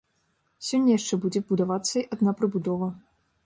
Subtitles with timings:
[0.67, 2.93] Сёння яшчэ будзе будавацца адна прыбудова.